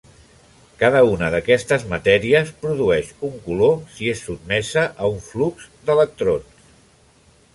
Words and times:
Cada 0.83 1.01
una 1.07 1.27
d'aquestes 1.35 1.83
matèries 1.91 2.49
produeix 2.63 3.11
un 3.29 3.37
color 3.49 3.77
si 3.97 4.09
és 4.15 4.25
sotmesa 4.29 4.85
a 5.07 5.13
un 5.17 5.23
flux 5.29 5.71
d'electrons. 5.91 6.67